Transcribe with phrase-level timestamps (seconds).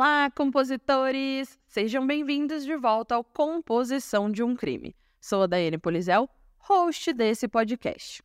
[0.00, 1.60] Olá, compositores!
[1.66, 4.96] Sejam bem-vindos de volta ao Composição de um Crime.
[5.20, 6.26] Sou a Daiane Polizel,
[6.56, 8.22] host desse podcast.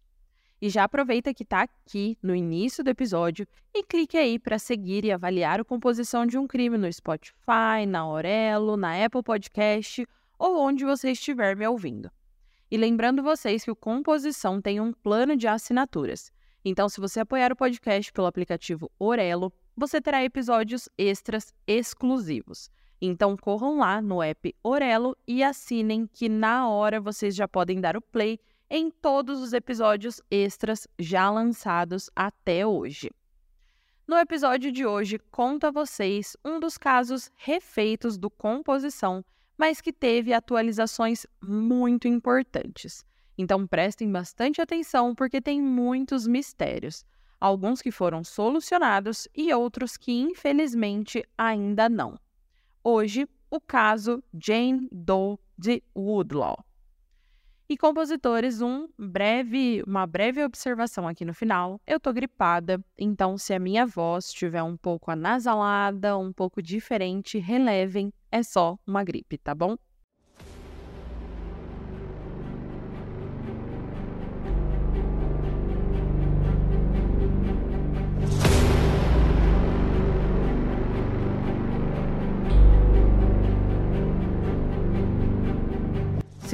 [0.61, 5.03] E já aproveita que está aqui no início do episódio e clique aí para seguir
[5.03, 10.07] e avaliar o Composição de um Crime no Spotify, na Aurelo, na Apple Podcast
[10.39, 12.09] ou onde você estiver me ouvindo.
[12.71, 16.31] E lembrando vocês que o Composição tem um plano de assinaturas.
[16.63, 22.69] Então, se você apoiar o podcast pelo aplicativo Orelo, você terá episódios extras exclusivos.
[23.01, 27.97] Então corram lá no app Orelo e assinem que na hora vocês já podem dar
[27.97, 33.11] o play em todos os episódios extras já lançados até hoje.
[34.07, 39.25] No episódio de hoje, conto a vocês um dos casos refeitos do Composição,
[39.57, 43.05] mas que teve atualizações muito importantes.
[43.37, 47.03] Então prestem bastante atenção porque tem muitos mistérios
[47.45, 52.19] alguns que foram solucionados e outros que, infelizmente, ainda não.
[52.83, 56.65] Hoje, o caso Jane Doe de Woodlaw.
[57.69, 61.79] E compositores, um breve, uma breve observação aqui no final.
[61.85, 67.37] Eu tô gripada, então se a minha voz estiver um pouco anasalada, um pouco diferente,
[67.37, 69.77] relevem, é só uma gripe, tá bom?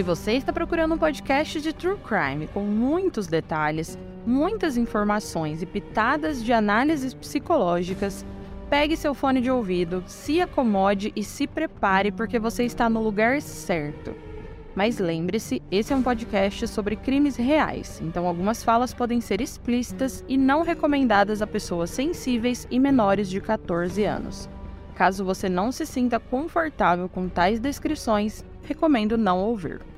[0.02, 5.66] Se você está procurando um podcast de true crime com muitos detalhes, muitas informações e
[5.68, 8.26] pitadas de análises psicológicas,
[8.68, 13.44] pegue seu fone de ouvido, se acomode e se prepare porque você está no lugar
[13.44, 14.16] certo.
[14.74, 20.26] Mas lembre-se, esse é um podcast sobre crimes reais, então algumas falas podem ser explícitas
[20.28, 24.50] e não recomendadas a pessoas sensíveis e menores de 14 anos.
[24.96, 29.91] Caso você não se sinta confortável com tais descrições, recomendo não ouvir.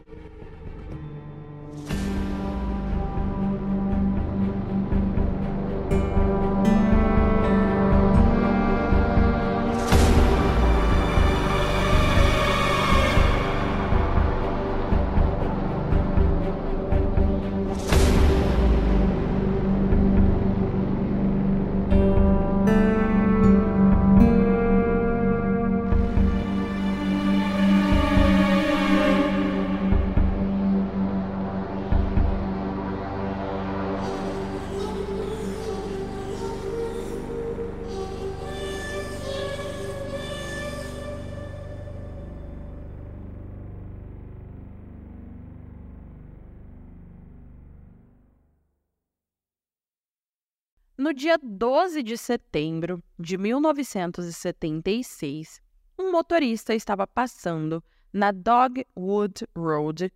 [51.04, 55.62] No dia 12 de setembro de 1976,
[56.00, 57.84] um motorista estava passando
[58.14, 60.10] na Dogwood Road,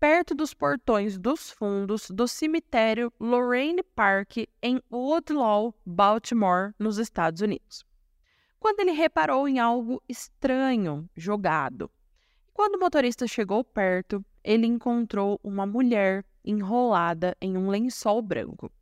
[0.00, 7.84] perto dos portões dos fundos do cemitério Lorraine Park, em Woodlaw, Baltimore, nos Estados Unidos.
[8.58, 11.90] Quando ele reparou em algo estranho jogado.
[12.54, 18.72] Quando o motorista chegou perto, ele encontrou uma mulher enrolada em um lençol branco.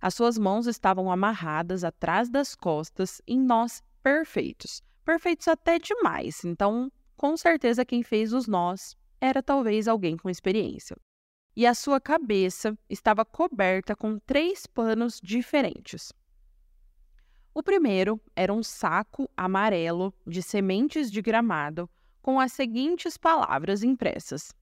[0.00, 4.82] As suas mãos estavam amarradas atrás das costas em nós perfeitos.
[5.04, 6.44] Perfeitos até demais.
[6.44, 10.96] Então, com certeza, quem fez os nós era talvez alguém com experiência.
[11.54, 16.12] E a sua cabeça estava coberta com três panos diferentes.
[17.52, 21.90] O primeiro era um saco amarelo de sementes de gramado
[22.22, 24.54] com as seguintes palavras impressas: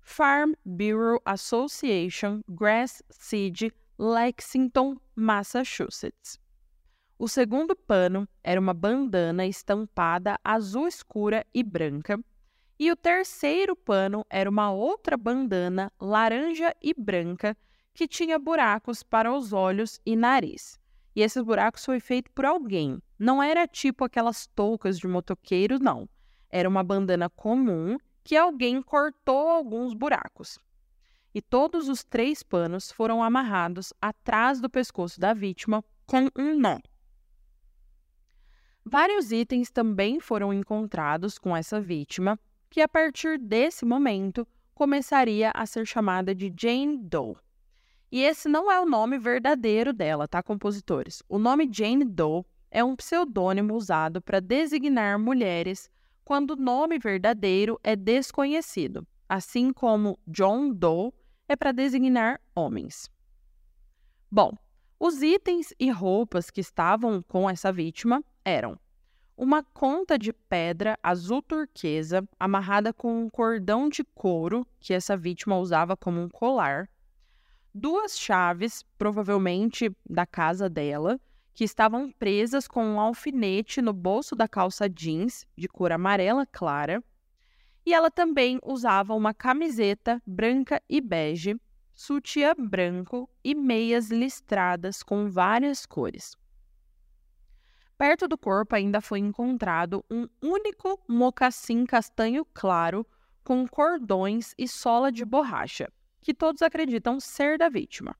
[0.00, 3.70] Farm Bureau Association Grass Seed
[4.04, 6.36] Lexington, Massachusetts.
[7.16, 12.18] O segundo pano era uma bandana estampada azul escura e branca,
[12.80, 17.56] e o terceiro pano era uma outra bandana laranja e branca
[17.94, 20.80] que tinha buracos para os olhos e nariz.
[21.14, 23.00] E esses buracos foi feito por alguém.
[23.16, 26.08] Não era tipo aquelas toucas de motoqueiro, não.
[26.50, 30.58] Era uma bandana comum que alguém cortou alguns buracos
[31.34, 36.78] e todos os três panos foram amarrados atrás do pescoço da vítima com um nó.
[38.84, 42.38] Vários itens também foram encontrados com essa vítima,
[42.68, 47.36] que a partir desse momento começaria a ser chamada de Jane Doe.
[48.10, 51.22] E esse não é o nome verdadeiro dela, tá, compositores?
[51.28, 55.88] O nome Jane Doe é um pseudônimo usado para designar mulheres
[56.24, 61.12] quando o nome verdadeiro é desconhecido, assim como John Doe
[61.52, 63.10] é para designar homens.
[64.30, 64.56] Bom,
[64.98, 68.78] os itens e roupas que estavam com essa vítima eram
[69.36, 75.58] uma conta de pedra azul turquesa amarrada com um cordão de couro que essa vítima
[75.58, 76.88] usava como um colar,
[77.74, 81.20] duas chaves, provavelmente da casa dela,
[81.52, 87.04] que estavam presas com um alfinete no bolso da calça jeans de cor amarela clara,
[87.84, 91.60] e ela também usava uma camiseta branca e bege,
[91.94, 96.36] sutiã branco e meias listradas com várias cores.
[97.98, 103.06] Perto do corpo ainda foi encontrado um único mocassim castanho claro
[103.44, 105.88] com cordões e sola de borracha,
[106.20, 108.16] que todos acreditam ser da vítima.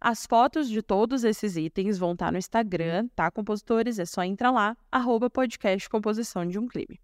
[0.00, 3.98] As fotos de todos esses itens vão estar no Instagram, tá, compositores?
[3.98, 7.00] É só entrar lá, arroba podcast Composição de um Crime.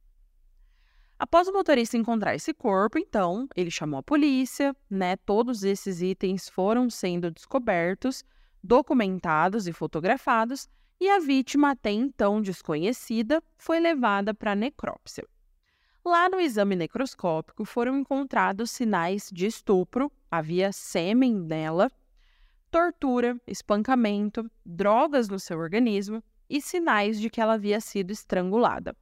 [1.20, 5.17] Após o motorista encontrar esse corpo, então, ele chamou a polícia, né?
[5.17, 8.25] Todos esses itens foram sendo descobertos,
[8.64, 10.67] documentados e fotografados,
[10.99, 15.28] e a vítima, até então desconhecida, foi levada para a necrópsia.
[16.02, 21.93] Lá no exame necroscópico foram encontrados sinais de estupro, havia sêmen nela,
[22.70, 28.96] tortura, espancamento, drogas no seu organismo e sinais de que ela havia sido estrangulada.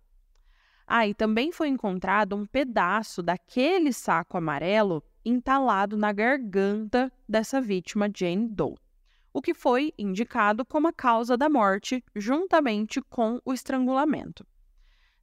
[0.90, 8.10] Ah, e também foi encontrado um pedaço daquele saco amarelo entalado na garganta dessa vítima,
[8.12, 8.74] Jane Doe
[9.38, 14.44] o que foi indicado como a causa da morte, juntamente com o estrangulamento.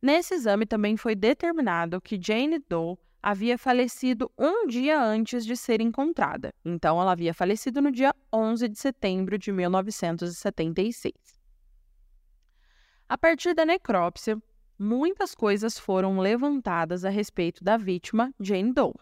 [0.01, 5.81] Nesse exame também foi determinado que Jane Doe havia falecido um dia antes de ser
[5.81, 6.53] encontrada.
[6.63, 11.13] Então, ela havia falecido no dia 11 de setembro de 1976.
[13.09, 14.41] A partir da necrópsia,
[14.77, 18.93] muitas coisas foram levantadas a respeito da vítima Jane Doe.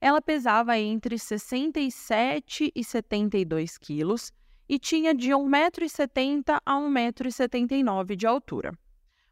[0.00, 4.32] Ela pesava entre 67 e 72 quilos
[4.68, 8.72] e tinha de 1,70m a 1,79m de altura.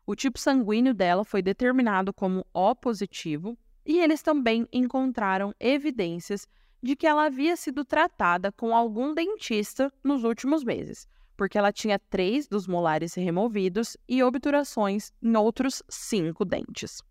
[0.07, 6.47] O tipo sanguíneo dela foi determinado como O positivo e eles também encontraram evidências
[6.83, 11.07] de que ela havia sido tratada com algum dentista nos últimos meses,
[11.37, 17.03] porque ela tinha três dos molares removidos e obturações em outros cinco dentes.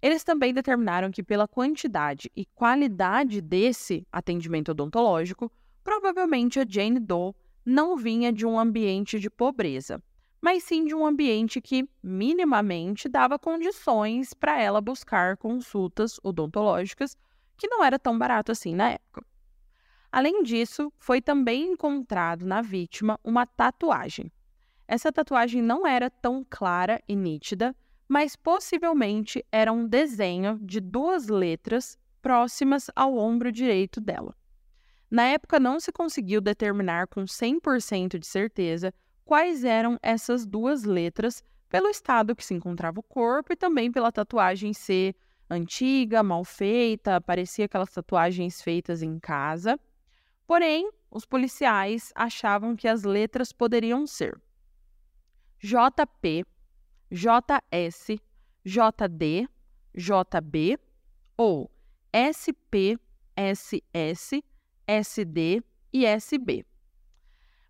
[0.00, 5.50] Eles também determinaram que, pela quantidade e qualidade desse atendimento odontológico,
[5.82, 7.32] provavelmente a Jane Doe
[7.64, 10.02] não vinha de um ambiente de pobreza,
[10.40, 17.16] mas sim de um ambiente que minimamente dava condições para ela buscar consultas odontológicas,
[17.56, 19.24] que não era tão barato assim na época.
[20.14, 24.30] Além disso, foi também encontrado na vítima uma tatuagem.
[24.86, 27.74] Essa tatuagem não era tão clara e nítida,
[28.08, 34.36] mas possivelmente era um desenho de duas letras próximas ao ombro direito dela.
[35.10, 38.94] Na época, não se conseguiu determinar com 100% de certeza
[39.24, 44.12] quais eram essas duas letras, pelo estado que se encontrava o corpo e também pela
[44.12, 45.16] tatuagem ser
[45.50, 49.76] antiga, mal feita, parecia aquelas tatuagens feitas em casa.
[50.46, 54.40] Porém, os policiais achavam que as letras poderiam ser
[55.58, 56.44] JP
[57.14, 58.18] JS,
[58.64, 59.48] JD,
[59.94, 60.78] JB
[61.36, 61.70] ou
[62.10, 62.98] SP,
[63.36, 64.42] SS,
[64.86, 66.66] SD e SB.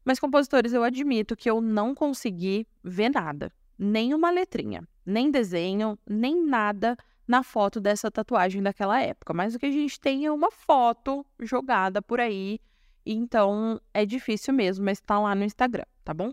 [0.04, 5.98] Mas, compositores, eu admito que eu não consegui ver nada, nem uma letrinha, nem desenho,
[6.06, 9.32] nem nada na foto dessa tatuagem daquela época.
[9.32, 12.60] Mas o que a gente tem é uma foto jogada por aí,
[13.04, 16.32] então é difícil mesmo, mas está lá no Instagram, tá bom?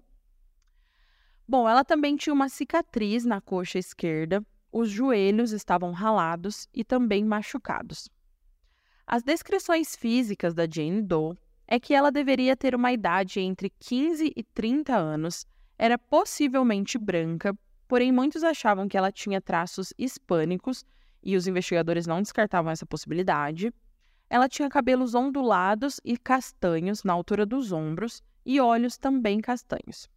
[1.47, 7.25] Bom, ela também tinha uma cicatriz na coxa esquerda, os joelhos estavam ralados e também
[7.25, 8.09] machucados.
[9.05, 14.31] As descrições físicas da Jane Doe é que ela deveria ter uma idade entre 15
[14.33, 15.45] e 30 anos,
[15.77, 17.53] era possivelmente branca,
[17.91, 20.85] porém muitos achavam que ela tinha traços hispânicos
[21.21, 23.69] e os investigadores não descartavam essa possibilidade.
[24.29, 30.07] Ela tinha cabelos ondulados e castanhos na altura dos ombros e olhos também castanhos.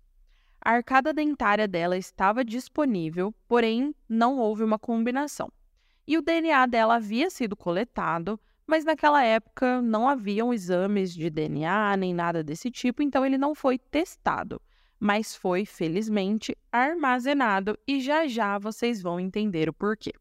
[0.60, 5.50] A arcada dentária dela estava disponível, porém não houve uma combinação.
[6.06, 11.96] E o DNA dela havia sido coletado, mas naquela época não haviam exames de DNA
[11.96, 14.62] nem nada desse tipo, então ele não foi testado,
[15.04, 20.12] mas foi, felizmente, armazenado e já já vocês vão entender o porquê.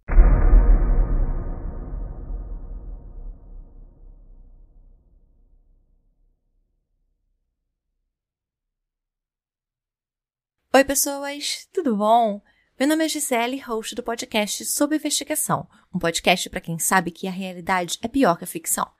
[10.75, 12.41] Oi, pessoas, tudo bom?
[12.77, 17.25] Meu nome é Gisele, host do podcast Sob Investigação, um podcast para quem sabe que
[17.25, 18.91] a realidade é pior que a ficção.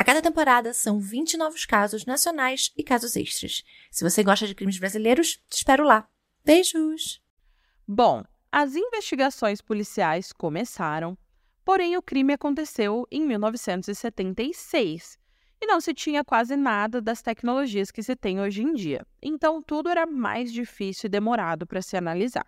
[0.00, 3.62] A cada temporada são 20 novos casos nacionais e casos extras.
[3.90, 6.08] Se você gosta de crimes brasileiros, te espero lá.
[6.42, 7.20] Beijos!
[7.86, 11.18] Bom, as investigações policiais começaram,
[11.62, 15.18] porém o crime aconteceu em 1976
[15.60, 19.62] e não se tinha quase nada das tecnologias que se tem hoje em dia, então
[19.62, 22.46] tudo era mais difícil e demorado para se analisar.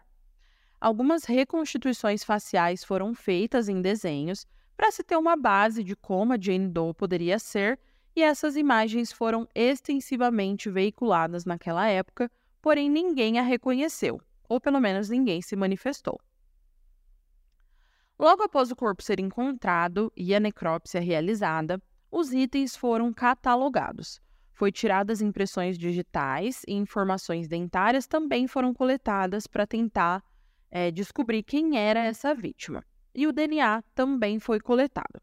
[0.80, 4.46] Algumas reconstituições faciais foram feitas em desenhos
[4.82, 7.78] para se ter uma base de como a Jane Doe poderia ser,
[8.16, 12.28] e essas imagens foram extensivamente veiculadas naquela época,
[12.60, 16.20] porém ninguém a reconheceu, ou pelo menos ninguém se manifestou.
[18.18, 24.20] Logo após o corpo ser encontrado e a necrópsia realizada, os itens foram catalogados.
[24.52, 30.24] Foi tiradas impressões digitais e informações dentárias também foram coletadas para tentar
[30.72, 32.84] é, descobrir quem era essa vítima.
[33.14, 35.20] E o DNA também foi coletado.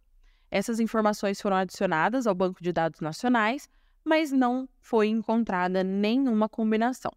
[0.52, 3.70] Essas informações foram adicionadas ao banco de dados nacionais,
[4.04, 7.12] mas não foi encontrada nenhuma combinação.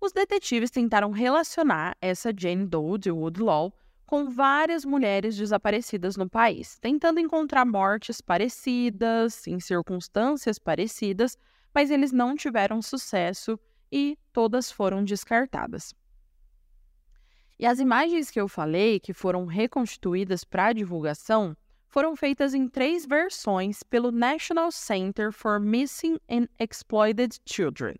[0.00, 3.72] Os detetives tentaram relacionar essa Jane Doe de Woodlaw
[4.06, 11.38] com várias mulheres desaparecidas no país, tentando encontrar mortes parecidas, em circunstâncias parecidas,
[11.74, 13.58] mas eles não tiveram sucesso
[13.90, 15.94] e todas foram descartadas.
[17.58, 21.56] E as imagens que eu falei, que foram reconstituídas para divulgação,
[21.86, 27.94] foram feitas em três versões pelo National Center for Missing and Exploited Children.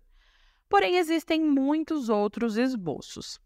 [0.67, 3.39] Porém, existem muitos outros esboços.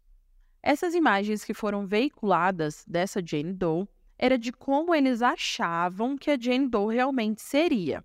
[0.60, 3.86] Essas imagens que foram veiculadas dessa Jane Doe
[4.18, 8.04] era de como eles achavam que a Jane Doe realmente seria.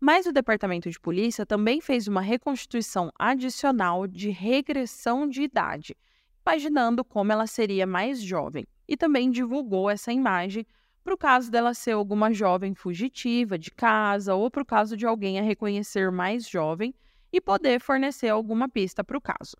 [0.00, 5.96] Mas o departamento de polícia também fez uma reconstituição adicional de regressão de idade,
[6.44, 10.66] imaginando como ela seria mais jovem, e também divulgou essa imagem
[11.02, 15.06] para o caso dela ser alguma jovem fugitiva de casa ou para o caso de
[15.06, 16.94] alguém a reconhecer mais jovem
[17.32, 19.56] e poder fornecer alguma pista para o caso.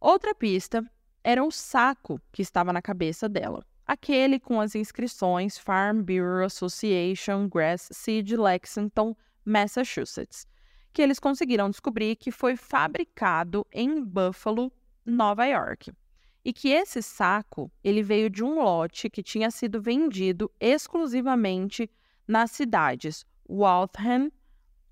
[0.00, 0.84] Outra pista
[1.22, 7.48] era o saco que estava na cabeça dela, aquele com as inscrições Farm Bureau Association
[7.48, 10.46] Grass Seed Lexington, Massachusetts,
[10.92, 14.72] que eles conseguiram descobrir que foi fabricado em Buffalo,
[15.04, 15.92] Nova York.
[16.44, 21.90] E que esse saco, ele veio de um lote que tinha sido vendido exclusivamente
[22.26, 24.30] nas cidades Waltham,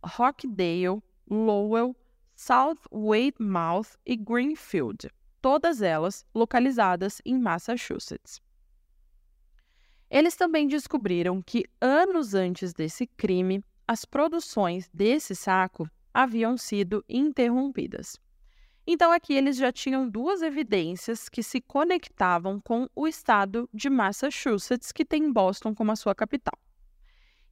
[0.04, 1.96] Rockdale, Lowell,
[2.37, 5.08] South Weymouth e Greenfield,
[5.40, 8.40] todas elas localizadas em Massachusetts.
[10.11, 18.18] Eles também descobriram que anos antes desse crime, as produções desse saco haviam sido interrompidas.
[18.87, 24.92] Então, aqui eles já tinham duas evidências que se conectavam com o estado de Massachusetts,
[24.92, 26.58] que tem Boston como a sua capital.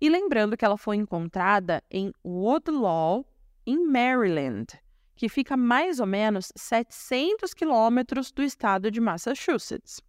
[0.02, 3.24] E lembrando que ela foi encontrada em Woodlaw,
[3.64, 4.66] em Maryland,
[5.14, 10.00] que fica mais ou menos 700 quilômetros do estado de Massachusetts.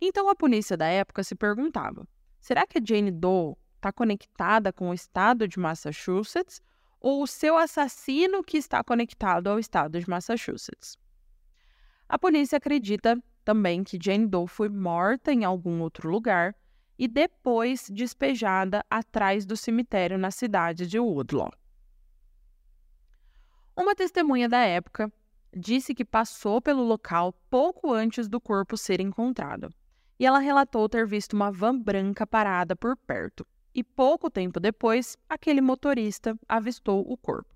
[0.00, 2.06] Então a polícia da época se perguntava:
[2.40, 6.62] será que a Jane Doe está conectada com o estado de Massachusetts
[7.00, 10.96] ou o seu assassino que está conectado ao estado de Massachusetts.
[12.08, 16.54] A polícia acredita também que Jane Doe foi morta em algum outro lugar
[16.98, 21.50] e depois despejada atrás do cemitério na cidade de Woodlaw.
[23.76, 25.12] Uma testemunha da época
[25.56, 29.68] disse que passou pelo local pouco antes do corpo ser encontrado,
[30.18, 35.16] e ela relatou ter visto uma van branca parada por perto e pouco tempo depois,
[35.28, 37.52] aquele motorista avistou o corpo.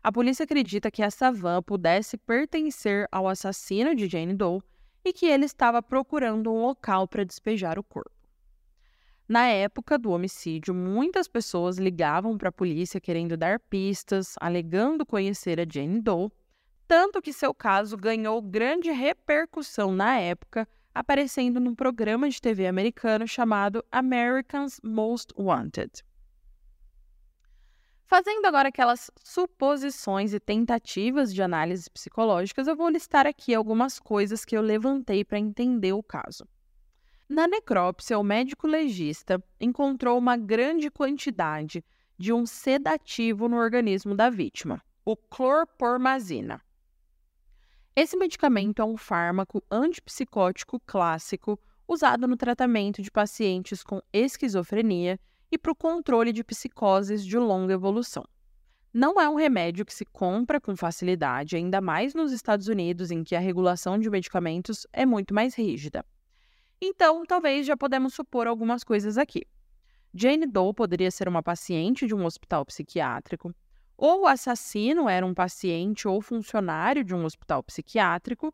[0.00, 4.62] A polícia acredita que essa van pudesse pertencer ao assassino de Jane Doe
[5.04, 8.13] e que ele estava procurando um local para despejar o corpo.
[9.28, 15.58] Na época do homicídio, muitas pessoas ligavam para a polícia querendo dar pistas, alegando conhecer
[15.58, 16.30] a Jane Doe,
[16.86, 23.26] tanto que seu caso ganhou grande repercussão na época aparecendo num programa de TV americano
[23.26, 26.04] chamado Americans Most Wanted.
[28.06, 34.44] Fazendo agora aquelas suposições e tentativas de análises psicológicas, eu vou listar aqui algumas coisas
[34.44, 36.46] que eu levantei para entender o caso.
[37.28, 41.82] Na necrópsia, o médico legista encontrou uma grande quantidade
[42.18, 46.60] de um sedativo no organismo da vítima, o clorpormazina.
[47.96, 55.18] Esse medicamento é um fármaco antipsicótico clássico usado no tratamento de pacientes com esquizofrenia
[55.50, 58.24] e para o controle de psicoses de longa evolução.
[58.92, 63.24] Não é um remédio que se compra com facilidade, ainda mais nos Estados Unidos, em
[63.24, 66.04] que a regulação de medicamentos é muito mais rígida.
[66.80, 69.42] Então, talvez já podemos supor algumas coisas aqui.
[70.12, 73.54] Jane Doe poderia ser uma paciente de um hospital psiquiátrico,
[73.96, 78.52] ou o assassino era um paciente ou funcionário de um hospital psiquiátrico,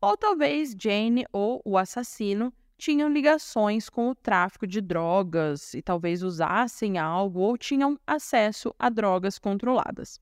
[0.00, 6.22] ou talvez Jane ou o assassino tinham ligações com o tráfico de drogas e talvez
[6.22, 10.20] usassem algo ou tinham acesso a drogas controladas.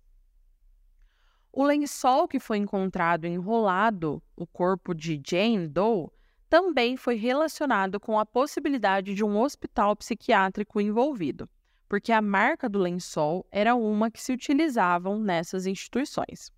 [1.52, 6.08] O lençol que foi encontrado enrolado o corpo de Jane Doe
[6.50, 11.48] também foi relacionado com a possibilidade de um hospital psiquiátrico envolvido,
[11.88, 16.52] porque a marca do lençol era uma que se utilizavam nessas instituições.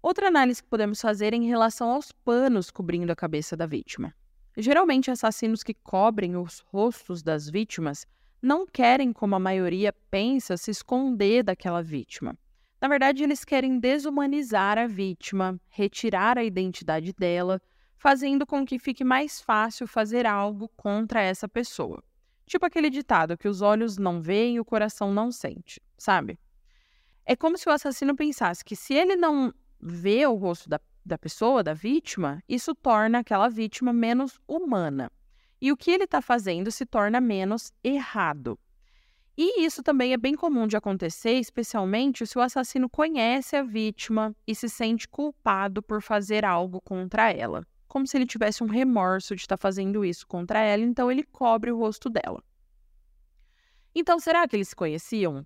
[0.00, 4.14] Outra análise que podemos fazer é em relação aos panos cobrindo a cabeça da vítima.
[4.56, 8.06] Geralmente, assassinos que cobrem os rostos das vítimas
[8.40, 12.38] não querem, como a maioria pensa, se esconder daquela vítima.
[12.80, 17.60] Na verdade, eles querem desumanizar a vítima, retirar a identidade dela,
[18.00, 22.02] fazendo com que fique mais fácil fazer algo contra essa pessoa.
[22.46, 26.38] Tipo aquele ditado que os olhos não veem e o coração não sente, sabe?
[27.24, 31.18] É como se o assassino pensasse que se ele não vê o rosto da da
[31.18, 35.10] pessoa, da vítima, isso torna aquela vítima menos humana.
[35.60, 38.58] E o que ele está fazendo se torna menos errado.
[39.36, 44.34] E isso também é bem comum de acontecer, especialmente se o assassino conhece a vítima
[44.46, 47.66] e se sente culpado por fazer algo contra ela.
[47.90, 51.24] Como se ele tivesse um remorso de estar tá fazendo isso contra ela, então ele
[51.24, 52.40] cobre o rosto dela.
[53.92, 55.44] Então, será que eles se conheciam?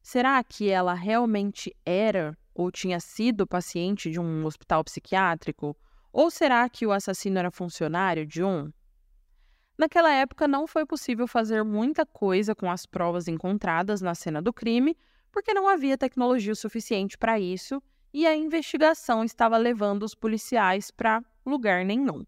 [0.00, 5.76] Será que ela realmente era ou tinha sido paciente de um hospital psiquiátrico?
[6.10, 8.72] Ou será que o assassino era funcionário de um?
[9.76, 14.50] Naquela época não foi possível fazer muita coisa com as provas encontradas na cena do
[14.50, 14.96] crime,
[15.30, 17.82] porque não havia tecnologia o suficiente para isso
[18.14, 22.24] e a investigação estava levando os policiais para lugar nenhum.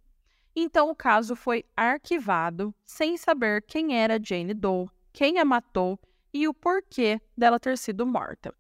[0.57, 5.99] Então o caso foi arquivado sem saber quem era Jane Doe, quem a matou
[6.33, 8.55] e o porquê dela ter sido morta.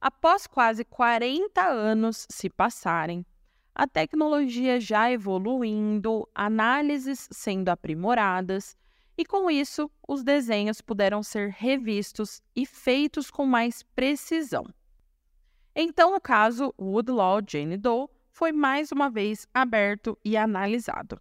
[0.00, 3.24] Após quase 40 anos se passarem,
[3.72, 8.76] a tecnologia já evoluindo, análises sendo aprimoradas,
[9.22, 14.66] e com isso os desenhos puderam ser revistos e feitos com mais precisão.
[15.76, 21.20] Então, o caso Woodlaw Jane Doe foi mais uma vez aberto e analisado.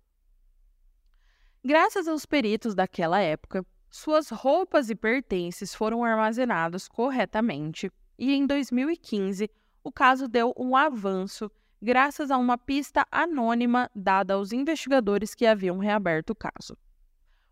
[1.64, 9.48] Graças aos peritos daquela época, suas roupas e pertences foram armazenados corretamente e em 2015
[9.84, 15.78] o caso deu um avanço graças a uma pista anônima dada aos investigadores que haviam
[15.78, 16.76] reaberto o caso.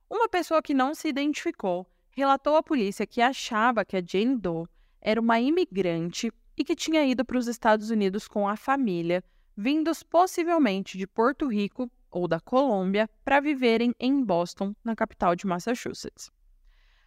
[0.09, 4.65] Uma pessoa que não se identificou relatou à polícia que achava que a Jane Doe
[4.99, 9.23] era uma imigrante e que tinha ido para os Estados Unidos com a família,
[9.55, 15.45] vindos possivelmente de Porto Rico ou da Colômbia para viverem em Boston, na capital de
[15.45, 16.31] Massachusetts.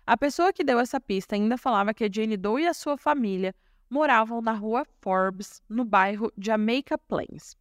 [0.07, 2.97] A pessoa que deu essa pista ainda falava que a Jane Doe e a sua
[2.97, 3.53] família
[3.91, 7.57] moravam na rua Forbes, no bairro Jamaica Plains.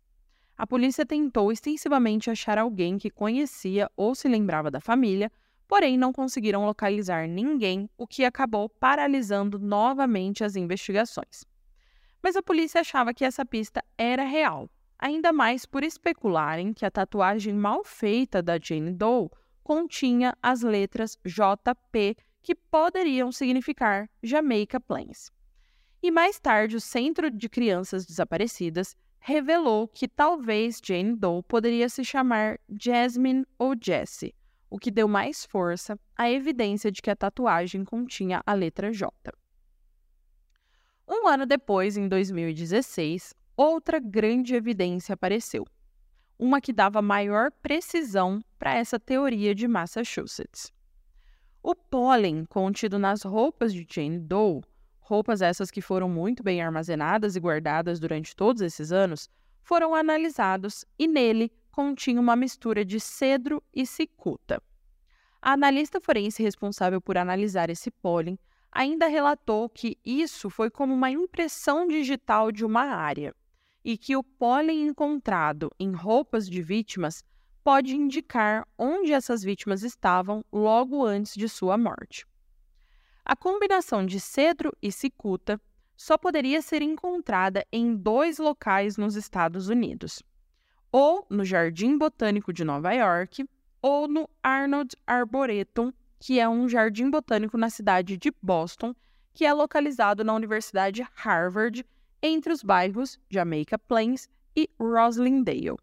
[0.62, 5.32] A polícia tentou extensivamente achar alguém que conhecia ou se lembrava da família,
[5.67, 11.43] porém não conseguiram localizar ninguém, o que acabou paralisando novamente as investigações.
[12.21, 14.69] Mas a polícia achava que essa pista era real,
[15.00, 19.32] ainda mais por especularem que a tatuagem mal feita da Jane Doe
[19.63, 25.32] continha as letras JP que poderiam significar Jamaica Plains.
[26.04, 32.04] E mais tarde, o Centro de Crianças Desaparecidas revelou que talvez Jane Doe poderia se
[32.04, 34.34] chamar Jasmine ou Jessie,
[34.68, 39.12] o que deu mais força à evidência de que a tatuagem continha a letra J.
[41.08, 45.68] Um ano depois, em 2016, outra grande evidência apareceu,
[46.40, 50.72] uma que dava maior precisão para essa teoria de Massachusetts.
[51.62, 54.62] O pólen contido nas roupas de Jane Doe,
[55.12, 59.30] roupas essas que foram muito bem armazenadas e guardadas durante todos esses anos,
[59.62, 64.63] foram analisados e nele continha uma mistura de cedro e cicuta.
[65.41, 68.39] A analista forense responsável por analisar esse pólen
[68.71, 73.36] ainda relatou que isso foi como uma impressão digital de uma área
[73.84, 77.21] e que o pólen encontrado em roupas de vítimas
[77.62, 82.26] pode indicar onde essas vítimas estavam logo antes de sua morte.
[83.32, 85.58] A combinação de cedro e cicuta
[85.96, 90.22] só poderia ser encontrada em dois locais nos Estados Unidos.
[90.91, 93.48] ou no Jardim Botânico de Nova York,
[93.82, 98.94] ou no Arnold Arboretum, que é um jardim botânico na cidade de Boston,
[99.34, 101.86] que é localizado na Universidade Harvard,
[102.22, 105.78] entre os bairros Jamaica Plains e Roslindale.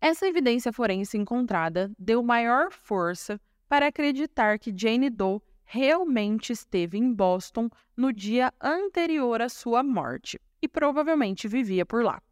[0.00, 7.12] Essa evidência forense encontrada deu maior força para acreditar que Jane Doe realmente esteve em
[7.12, 12.22] Boston no dia anterior à sua morte e provavelmente vivia por lá.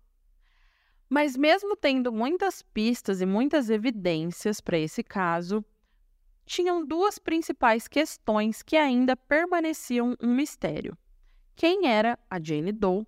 [1.09, 5.64] Mas, mesmo tendo muitas pistas e muitas evidências para esse caso,
[6.47, 10.97] tinham duas principais questões que ainda permaneciam um mistério:
[11.55, 13.07] quem era a Jane Doe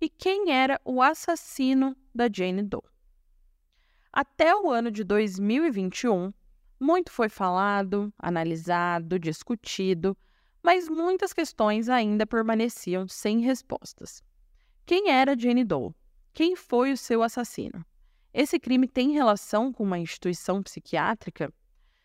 [0.00, 2.82] e quem era o assassino da Jane Doe.
[4.12, 6.32] Até o ano de 2021,
[6.78, 10.16] muito foi falado, analisado, discutido,
[10.62, 14.22] mas muitas questões ainda permaneciam sem respostas.
[14.84, 15.94] Quem era Jane Doe?
[16.34, 17.84] Quem foi o seu assassino?
[18.32, 21.52] Esse crime tem relação com uma instituição psiquiátrica?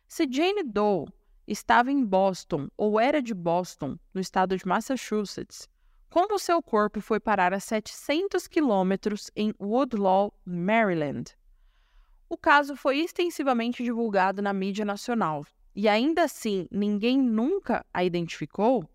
[0.08, 1.08] Se Jane Doe
[1.48, 5.68] estava em Boston ou era de Boston, no estado de Massachusetts,
[6.10, 11.38] como seu corpo foi parar a 700 quilômetros em Woodlawn, Maryland?
[12.32, 18.90] O caso foi extensivamente divulgado na mídia nacional e ainda assim ninguém nunca a identificou?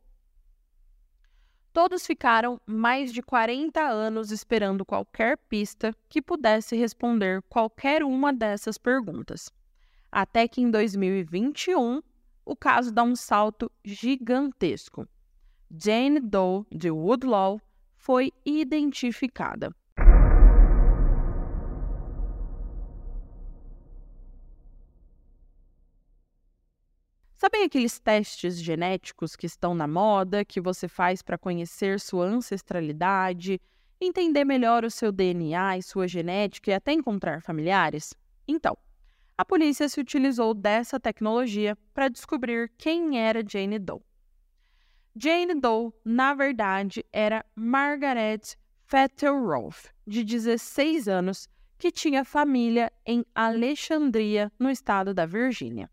[1.71, 8.79] Todos ficaram mais de 40 anos esperando qualquer pista que pudesse responder qualquer uma dessas
[8.79, 9.53] perguntas.
[10.11, 12.01] Até que em 2021,
[12.43, 15.07] o caso dá um salto gigantesco.
[15.71, 17.61] Jane Doe de Woodlaw
[17.97, 19.77] foi identificada.
[27.37, 33.61] Sabem aqueles testes genéticos que estão na moda, que você faz para conhecer sua ancestralidade,
[34.01, 38.15] entender melhor o seu DNA e sua genética e até encontrar familiares?
[38.49, 38.75] Então,
[39.37, 44.01] a polícia se utilizou dessa tecnologia para descobrir quem era Jane Doe.
[45.15, 54.51] Jane Doe, na verdade, era Margaret Fetterolf, de 16 anos, que tinha família em Alexandria,
[54.59, 55.91] no estado da Virgínia.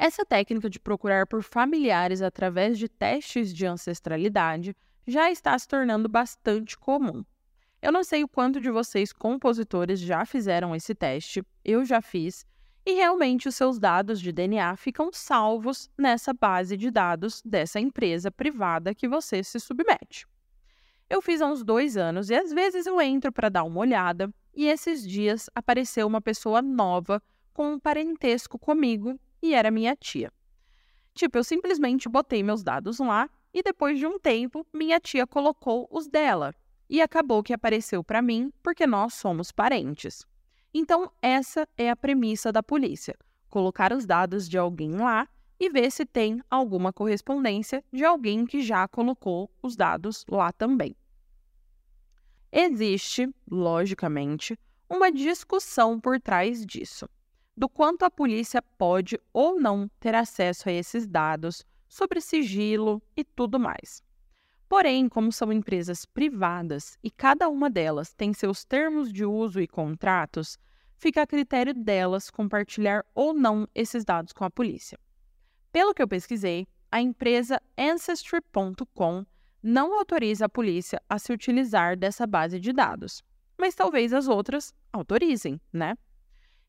[0.00, 6.08] Essa técnica de procurar por familiares através de testes de ancestralidade já está se tornando
[6.08, 7.24] bastante comum.
[7.82, 12.46] Eu não sei o quanto de vocês, compositores, já fizeram esse teste, eu já fiz,
[12.86, 18.30] e realmente os seus dados de DNA ficam salvos nessa base de dados dessa empresa
[18.30, 20.28] privada que você se submete.
[21.10, 24.32] Eu fiz há uns dois anos e às vezes eu entro para dar uma olhada,
[24.54, 27.20] e esses dias apareceu uma pessoa nova
[27.52, 30.32] com um parentesco comigo e era minha tia.
[31.14, 35.88] Tipo, eu simplesmente botei meus dados lá e depois de um tempo, minha tia colocou
[35.90, 36.54] os dela.
[36.88, 40.24] E acabou que apareceu para mim porque nós somos parentes.
[40.72, 43.16] Então, essa é a premissa da polícia:
[43.50, 48.62] colocar os dados de alguém lá e ver se tem alguma correspondência de alguém que
[48.62, 50.94] já colocou os dados lá também.
[52.52, 54.56] Existe, logicamente,
[54.88, 57.08] uma discussão por trás disso
[57.58, 63.24] do quanto a polícia pode ou não ter acesso a esses dados sobre sigilo e
[63.24, 64.00] tudo mais.
[64.68, 69.66] Porém, como são empresas privadas e cada uma delas tem seus termos de uso e
[69.66, 70.56] contratos,
[70.98, 74.96] fica a critério delas compartilhar ou não esses dados com a polícia.
[75.72, 79.26] Pelo que eu pesquisei, a empresa Ancestry.com
[79.60, 83.20] não autoriza a polícia a se utilizar dessa base de dados,
[83.58, 85.96] mas talvez as outras autorizem, né?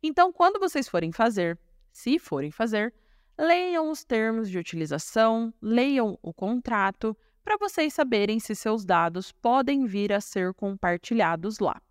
[0.01, 1.59] Então, quando vocês forem fazer,
[1.91, 2.93] se forem fazer,
[3.37, 9.85] leiam os termos de utilização, leiam o contrato, para vocês saberem se seus dados podem
[9.85, 11.81] vir a ser compartilhados lá.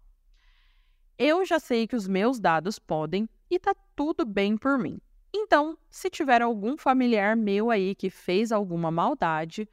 [1.19, 5.01] Eu já sei que os meus dados podem e tá tudo bem por mim.
[5.35, 9.69] Então, se tiver algum familiar meu aí que fez alguma maldade,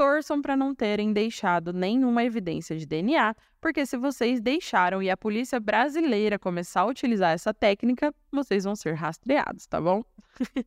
[0.00, 5.16] torçam para não terem deixado nenhuma evidência de DNA, porque se vocês deixaram e a
[5.16, 10.02] polícia brasileira começar a utilizar essa técnica, vocês vão ser rastreados, tá bom?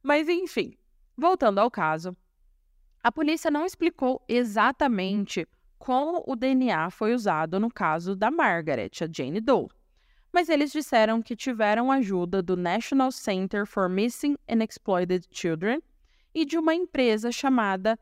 [0.00, 0.76] Mas enfim,
[1.16, 2.16] voltando ao caso,
[3.02, 5.44] a polícia não explicou exatamente
[5.76, 9.66] como o DNA foi usado no caso da Margaret, a Jane Doe.
[10.32, 15.82] Mas eles disseram que tiveram ajuda do National Center for Missing and Exploited Children
[16.32, 17.98] e de uma empresa chamada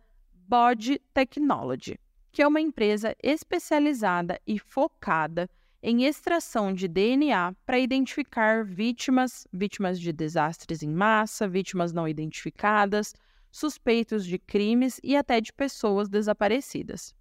[0.51, 1.97] Body Technology,
[2.33, 5.49] que é uma empresa especializada e focada
[5.81, 13.15] em extração de DNA para identificar vítimas, vítimas de desastres em massa, vítimas não identificadas,
[13.49, 17.15] suspeitos de crimes e até de pessoas desaparecidas.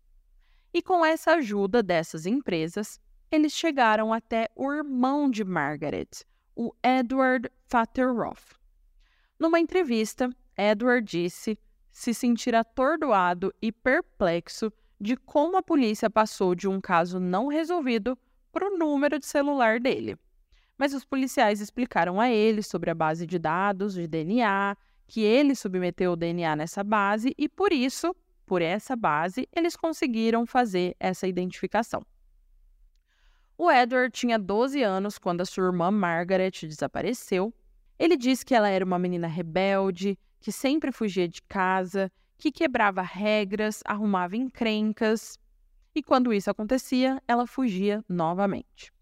[0.74, 3.00] E com essa ajuda dessas empresas,
[3.32, 6.10] eles chegaram até o irmão de Margaret,
[6.56, 8.56] o Edward Fatterroff.
[9.40, 11.60] Numa entrevista, Edward disse
[12.00, 18.18] se sentir atordoado e perplexo de como a polícia passou de um caso não resolvido
[18.54, 20.18] para o número de celular dele.
[20.78, 25.54] Mas os policiais explicaram a ele sobre a base de dados de DNA, que ele
[25.54, 31.28] submeteu o DNA nessa base e por isso, por essa base, eles conseguiram fazer essa
[31.28, 32.02] identificação.
[33.58, 37.54] O Edward tinha 12 anos quando a sua irmã Margaret desapareceu.
[38.00, 43.02] Ele disse que ela era uma menina rebelde, que sempre fugia de casa, que quebrava
[43.02, 45.38] regras, arrumava encrencas,
[45.94, 48.94] e quando isso acontecia, ela fugia novamente.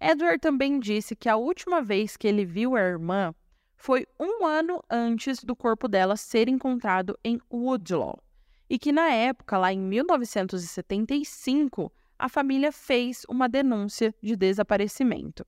[0.00, 3.34] Edward também disse que a última vez que ele viu a irmã
[3.76, 8.22] foi um ano antes do corpo dela ser encontrado em Woodlaw,
[8.68, 15.44] e que na época, lá em 1975, a família fez uma denúncia de desaparecimento.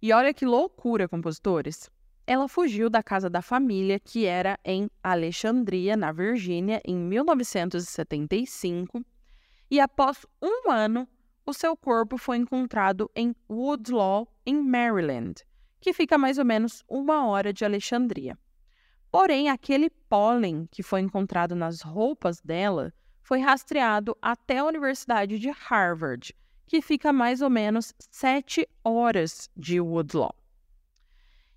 [0.00, 1.90] E olha que loucura, compositores!
[2.30, 9.02] Ela fugiu da casa da família, que era em Alexandria, na Virgínia, em 1975,
[9.70, 11.08] e após um ano,
[11.46, 15.42] o seu corpo foi encontrado em Woodlaw, em Maryland,
[15.80, 18.38] que fica mais ou menos uma hora de Alexandria.
[19.10, 25.48] Porém, aquele pólen que foi encontrado nas roupas dela foi rastreado até a Universidade de
[25.48, 26.36] Harvard,
[26.66, 30.37] que fica mais ou menos sete horas de Woodlaw.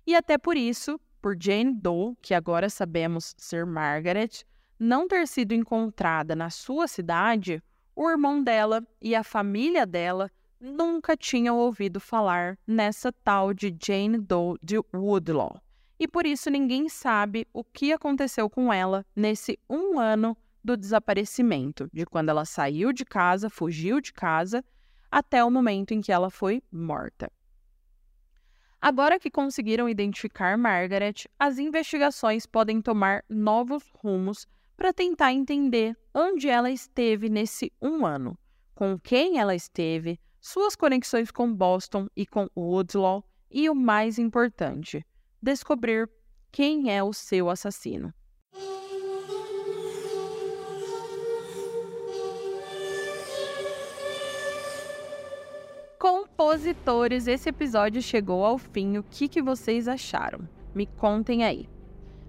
[0.06, 4.44] E até por isso, por Jane Doe, que agora sabemos ser Margaret,
[4.78, 7.62] não ter sido encontrada na sua cidade,
[7.94, 14.18] o irmão dela e a família dela nunca tinham ouvido falar nessa tal de Jane
[14.18, 15.60] Doe de Woodlaw.
[15.98, 21.88] E por isso ninguém sabe o que aconteceu com ela nesse um ano do desaparecimento,
[21.92, 24.64] de quando ela saiu de casa, fugiu de casa,
[25.10, 27.30] até o momento em que ela foi morta.
[28.84, 34.44] Agora que conseguiram identificar Margaret, as investigações podem tomar novos rumos
[34.76, 38.36] para tentar entender onde ela esteve nesse um ano,
[38.74, 45.06] com quem ela esteve, suas conexões com Boston e com Woodlaw e, o mais importante,
[45.40, 46.10] descobrir
[46.50, 48.12] quem é o seu assassino.
[56.52, 58.98] Compositores, esse episódio chegou ao fim.
[58.98, 60.40] O que, que vocês acharam?
[60.74, 61.66] Me contem aí.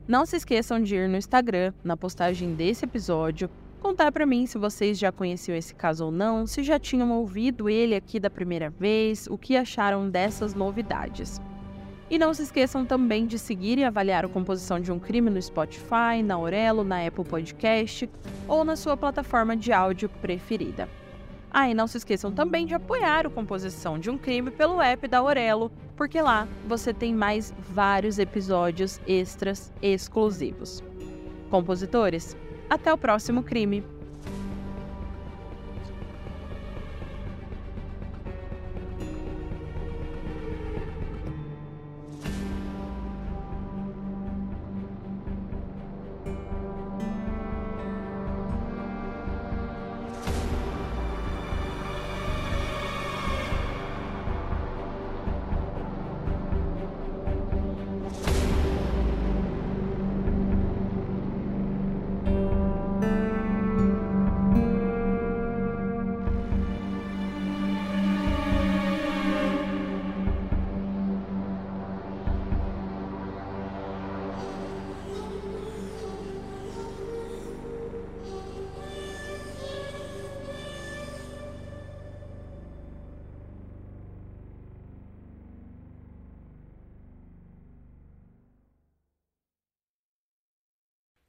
[0.07, 3.49] Não se esqueçam de ir no Instagram, na postagem desse episódio,
[3.81, 7.69] contar para mim se vocês já conheciam esse caso ou não, se já tinham ouvido
[7.69, 11.41] ele aqui da primeira vez, o que acharam dessas novidades.
[12.09, 15.41] E não se esqueçam também de seguir e avaliar a composição de um crime no
[15.41, 18.09] Spotify, na Aurelo, na Apple Podcast
[18.47, 20.87] ou na sua plataforma de áudio preferida.
[21.55, 25.07] Ah, e não se esqueçam também de apoiar o Composição de um Crime pelo app
[25.07, 30.83] da Aurelo, porque lá você tem mais vários episódios extras exclusivos.
[31.51, 32.35] Compositores,
[32.67, 33.85] até o próximo crime!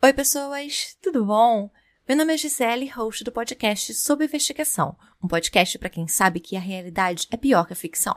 [0.04, 1.70] Oi, pessoas, tudo bom?
[2.06, 6.58] Meu nome é Gisele, host do podcast Sob Investigação, um podcast para quem sabe que
[6.58, 8.14] a realidade é pior que a ficção.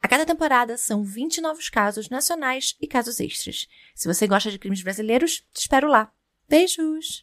[0.00, 3.66] A cada temporada são 20 novos casos nacionais e casos extras.
[3.94, 6.10] Se você gosta de crimes brasileiros, te espero lá.
[6.48, 7.22] Beijos!